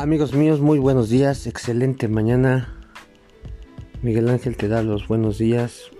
Amigos 0.00 0.32
míos, 0.32 0.60
muy 0.60 0.78
buenos 0.78 1.10
días, 1.10 1.46
excelente 1.46 2.08
mañana. 2.08 2.74
Miguel 4.00 4.30
Ángel 4.30 4.56
te 4.56 4.66
da 4.66 4.82
los 4.82 5.06
buenos 5.06 5.36
días, 5.36 5.90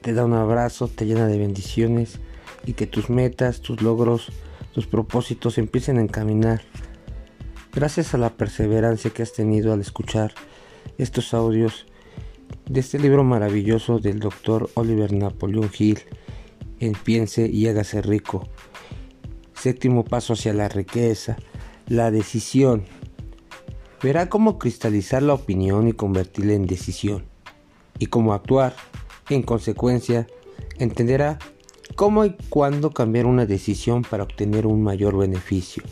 te 0.00 0.12
da 0.12 0.24
un 0.24 0.32
abrazo, 0.32 0.86
te 0.86 1.04
llena 1.04 1.26
de 1.26 1.36
bendiciones 1.36 2.20
y 2.64 2.74
que 2.74 2.86
tus 2.86 3.10
metas, 3.10 3.62
tus 3.62 3.82
logros, 3.82 4.30
tus 4.72 4.86
propósitos 4.86 5.58
empiecen 5.58 5.98
a 5.98 6.02
encaminar. 6.02 6.62
Gracias 7.72 8.14
a 8.14 8.18
la 8.18 8.30
perseverancia 8.30 9.10
que 9.10 9.24
has 9.24 9.32
tenido 9.32 9.72
al 9.72 9.80
escuchar 9.80 10.32
estos 10.96 11.34
audios 11.34 11.86
de 12.70 12.78
este 12.78 13.00
libro 13.00 13.24
maravilloso 13.24 13.98
del 13.98 14.20
doctor 14.20 14.70
Oliver 14.74 15.12
Napoleón 15.12 15.68
Hill, 15.76 15.98
en 16.78 16.92
Piense 16.92 17.48
y 17.48 17.66
hágase 17.66 18.02
rico. 18.02 18.46
Séptimo 19.52 20.04
paso 20.04 20.34
hacia 20.34 20.52
la 20.52 20.68
riqueza 20.68 21.36
la 21.86 22.10
decisión. 22.10 22.84
Verá 24.02 24.28
cómo 24.28 24.58
cristalizar 24.58 25.22
la 25.22 25.34
opinión 25.34 25.88
y 25.88 25.92
convertirla 25.92 26.54
en 26.54 26.66
decisión. 26.66 27.24
Y 27.98 28.06
cómo 28.06 28.34
actuar. 28.34 28.74
En 29.30 29.42
consecuencia, 29.42 30.26
entenderá 30.78 31.38
cómo 31.96 32.24
y 32.24 32.36
cuándo 32.48 32.90
cambiar 32.90 33.26
una 33.26 33.46
decisión 33.46 34.02
para 34.02 34.24
obtener 34.24 34.66
un 34.66 34.82
mayor 34.82 35.16
beneficio. 35.16 35.82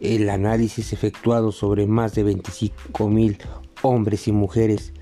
El 0.00 0.30
análisis 0.30 0.92
efectuado 0.92 1.52
sobre 1.52 1.86
más 1.86 2.14
de 2.14 2.24
25.000 2.24 3.38
hombres 3.82 4.28
y 4.28 4.32
mujeres 4.32 4.92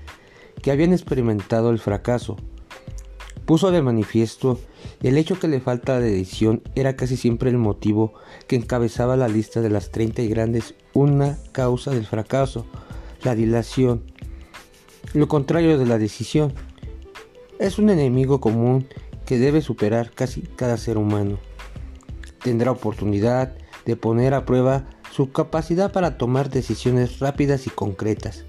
que 0.61 0.71
habían 0.71 0.91
experimentado 0.91 1.69
el 1.69 1.79
fracaso 1.79 2.35
puso 3.49 3.71
de 3.71 3.81
manifiesto 3.81 4.59
el 5.01 5.17
hecho 5.17 5.39
que 5.39 5.47
le 5.47 5.59
falta 5.59 5.99
de 5.99 6.11
decisión 6.11 6.61
era 6.75 6.95
casi 6.95 7.17
siempre 7.17 7.49
el 7.49 7.57
motivo 7.57 8.13
que 8.45 8.55
encabezaba 8.55 9.17
la 9.17 9.27
lista 9.27 9.59
de 9.59 9.71
las 9.71 9.89
30 9.89 10.21
y 10.21 10.27
grandes 10.27 10.75
una 10.93 11.35
causa 11.51 11.89
del 11.89 12.05
fracaso, 12.05 12.67
la 13.23 13.33
dilación. 13.33 14.03
Lo 15.15 15.27
contrario 15.27 15.79
de 15.79 15.87
la 15.87 15.97
decisión. 15.97 16.53
Es 17.57 17.79
un 17.79 17.89
enemigo 17.89 18.39
común 18.39 18.87
que 19.25 19.39
debe 19.39 19.63
superar 19.63 20.11
casi 20.11 20.41
cada 20.41 20.77
ser 20.77 20.99
humano. 20.99 21.39
Tendrá 22.43 22.69
oportunidad 22.69 23.55
de 23.83 23.95
poner 23.95 24.35
a 24.35 24.45
prueba 24.45 24.85
su 25.11 25.31
capacidad 25.31 25.91
para 25.91 26.19
tomar 26.19 26.51
decisiones 26.51 27.17
rápidas 27.17 27.65
y 27.65 27.71
concretas. 27.71 28.45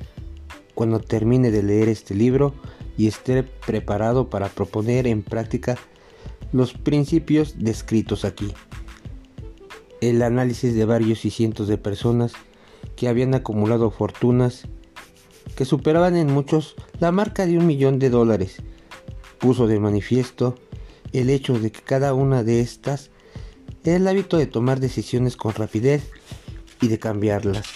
Cuando 0.74 1.00
termine 1.00 1.50
de 1.50 1.62
leer 1.62 1.88
este 1.88 2.14
libro, 2.14 2.52
y 3.00 3.06
esté 3.06 3.44
preparado 3.44 4.28
para 4.28 4.50
proponer 4.50 5.06
en 5.06 5.22
práctica 5.22 5.78
los 6.52 6.74
principios 6.74 7.54
descritos 7.58 8.26
aquí. 8.26 8.52
El 10.02 10.20
análisis 10.20 10.74
de 10.74 10.84
varios 10.84 11.24
y 11.24 11.30
cientos 11.30 11.66
de 11.66 11.78
personas 11.78 12.34
que 12.96 13.08
habían 13.08 13.34
acumulado 13.34 13.90
fortunas 13.90 14.68
que 15.56 15.64
superaban 15.64 16.14
en 16.14 16.30
muchos 16.30 16.74
la 16.98 17.10
marca 17.10 17.46
de 17.46 17.56
un 17.56 17.66
millón 17.66 17.98
de 17.98 18.10
dólares 18.10 18.56
puso 19.38 19.66
de 19.66 19.80
manifiesto 19.80 20.56
el 21.14 21.30
hecho 21.30 21.58
de 21.58 21.72
que 21.72 21.80
cada 21.80 22.12
una 22.12 22.44
de 22.44 22.60
estas 22.60 23.10
era 23.82 23.96
el 23.96 24.08
hábito 24.08 24.36
de 24.36 24.46
tomar 24.46 24.78
decisiones 24.78 25.38
con 25.38 25.54
rapidez 25.54 26.10
y 26.82 26.88
de 26.88 26.98
cambiarlas. 26.98 27.66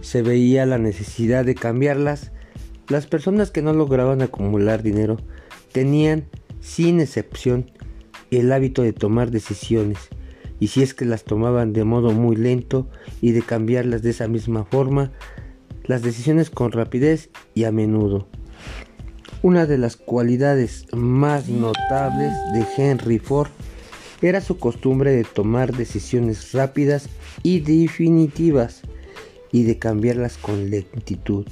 Se 0.00 0.22
veía 0.22 0.66
la 0.66 0.78
necesidad 0.78 1.44
de 1.44 1.54
cambiarlas 1.54 2.32
las 2.90 3.06
personas 3.06 3.50
que 3.50 3.62
no 3.62 3.72
lograban 3.72 4.20
acumular 4.20 4.82
dinero 4.82 5.16
tenían, 5.72 6.26
sin 6.60 7.00
excepción, 7.00 7.70
el 8.30 8.52
hábito 8.52 8.82
de 8.82 8.92
tomar 8.92 9.30
decisiones, 9.30 9.98
y 10.58 10.68
si 10.68 10.82
es 10.82 10.92
que 10.92 11.04
las 11.04 11.24
tomaban 11.24 11.72
de 11.72 11.84
modo 11.84 12.10
muy 12.10 12.36
lento 12.36 12.88
y 13.20 13.32
de 13.32 13.42
cambiarlas 13.42 14.02
de 14.02 14.10
esa 14.10 14.28
misma 14.28 14.64
forma, 14.64 15.12
las 15.84 16.02
decisiones 16.02 16.50
con 16.50 16.72
rapidez 16.72 17.30
y 17.54 17.64
a 17.64 17.72
menudo. 17.72 18.28
Una 19.42 19.66
de 19.66 19.78
las 19.78 19.96
cualidades 19.96 20.86
más 20.92 21.48
notables 21.48 22.32
de 22.52 22.66
Henry 22.76 23.18
Ford 23.18 23.48
era 24.20 24.40
su 24.40 24.58
costumbre 24.58 25.12
de 25.12 25.24
tomar 25.24 25.74
decisiones 25.74 26.52
rápidas 26.52 27.08
y 27.42 27.60
definitivas 27.60 28.82
y 29.50 29.62
de 29.62 29.78
cambiarlas 29.78 30.36
con 30.36 30.68
lentitud. 30.70 31.46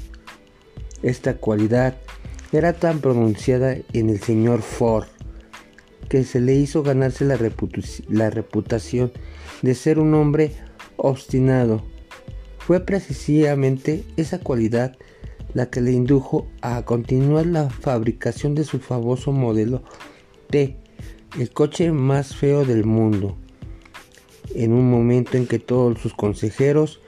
Esta 1.03 1.35
cualidad 1.37 1.97
era 2.53 2.73
tan 2.73 3.01
pronunciada 3.01 3.77
en 3.93 4.11
el 4.11 4.21
señor 4.21 4.63
Ford 4.63 5.07
que 6.09 6.25
se 6.25 6.41
le 6.41 6.55
hizo 6.55 6.83
ganarse 6.83 7.25
la, 7.25 7.37
reputación 8.31 9.13
de 9.63 9.75
ser 9.75 9.99
un 9.99 10.15
hombre 10.15 10.53
obstinado. 10.97 11.83
Fue 12.59 12.81
precisamente 12.81 14.05
esa 14.17 14.41
cualidad 14.41 14.97
la 15.55 15.71
que 15.71 15.81
le 15.81 15.93
indujo 15.93 16.47
a 16.63 16.83
continuar 16.85 17.47
la 17.47 17.71
fabricación 17.71 18.55
de 18.55 18.65
su 18.65 18.79
famoso 18.81 19.33
modelo 19.33 19.83
T, 20.49 20.77
el 21.39 21.51
coche 21.51 21.93
más 21.93 22.35
feo 22.35 22.65
del 22.65 22.85
mundo, 22.85 23.37
en 24.55 24.73
un 24.73 24.91
momento 24.91 25.37
en 25.37 25.47
que 25.47 25.59
todos 25.59 26.01
sus 26.01 26.15
consejeros 26.15 27.01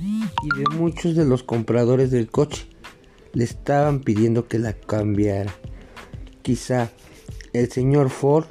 y 0.00 0.58
de 0.58 0.76
muchos 0.76 1.14
de 1.14 1.26
los 1.26 1.42
compradores 1.42 2.10
del 2.10 2.30
coche 2.30 2.66
le 3.32 3.44
estaban 3.44 4.00
pidiendo 4.00 4.48
que 4.48 4.58
la 4.58 4.72
cambiara. 4.72 5.54
Quizá 6.42 6.90
el 7.52 7.70
señor 7.70 8.10
Ford 8.10 8.46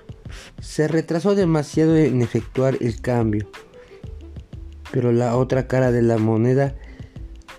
se 0.62 0.88
retrasó 0.88 1.36
demasiado 1.36 1.96
en 1.98 2.22
efectuar 2.22 2.78
el 2.82 3.02
cambio. 3.02 3.50
Pero 4.92 5.12
la 5.12 5.36
otra 5.38 5.68
cara 5.68 5.92
de 5.92 6.02
la 6.02 6.18
moneda 6.18 6.76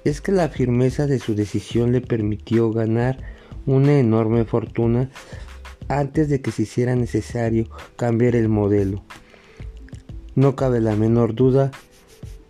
es 0.04 0.20
que 0.20 0.32
la 0.32 0.48
firmeza 0.48 1.06
de 1.06 1.18
su 1.18 1.34
decisión 1.34 1.92
le 1.92 2.00
permitió 2.00 2.70
ganar 2.72 3.18
una 3.66 3.98
enorme 3.98 4.44
fortuna 4.44 5.10
antes 5.88 6.28
de 6.28 6.40
que 6.40 6.50
se 6.50 6.62
hiciera 6.62 6.94
necesario 6.94 7.68
cambiar 7.96 8.36
el 8.36 8.48
modelo. 8.48 9.04
No 10.34 10.56
cabe 10.56 10.80
la 10.80 10.96
menor 10.96 11.34
duda 11.34 11.70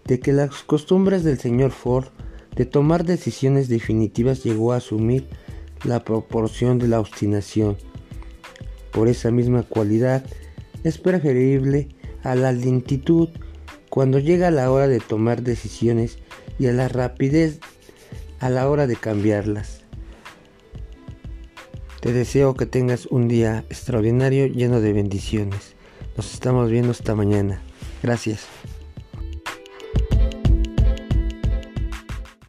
de 0.04 0.20
que 0.20 0.32
las 0.32 0.62
costumbres 0.62 1.24
del 1.24 1.38
señor 1.38 1.70
Ford 1.70 2.08
de 2.56 2.66
tomar 2.66 3.04
decisiones 3.04 3.68
definitivas 3.68 4.44
llegó 4.44 4.72
a 4.72 4.76
asumir 4.76 5.28
la 5.84 6.04
proporción 6.04 6.78
de 6.78 6.88
la 6.88 7.00
obstinación. 7.00 7.76
Por 8.92 9.08
esa 9.08 9.30
misma 9.30 9.62
cualidad 9.62 10.24
es 10.84 10.98
preferible 10.98 11.88
a 12.22 12.34
la 12.34 12.52
lentitud 12.52 13.28
cuando 13.88 14.18
llega 14.18 14.50
la 14.50 14.70
hora 14.70 14.88
de 14.88 15.00
tomar 15.00 15.42
decisiones 15.42 16.18
y 16.58 16.66
a 16.66 16.72
la 16.72 16.88
rapidez 16.88 17.60
a 18.40 18.48
la 18.48 18.68
hora 18.68 18.86
de 18.86 18.96
cambiarlas. 18.96 19.80
Te 22.00 22.12
deseo 22.14 22.54
que 22.54 22.64
tengas 22.64 23.06
un 23.06 23.28
día 23.28 23.64
extraordinario 23.68 24.46
lleno 24.46 24.80
de 24.80 24.94
bendiciones. 24.94 25.74
Nos 26.16 26.32
estamos 26.32 26.70
viendo 26.70 26.92
esta 26.92 27.14
mañana. 27.14 27.60
Gracias. 28.02 28.46